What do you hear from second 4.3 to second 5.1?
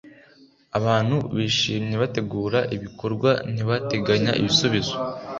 ibisubizo.”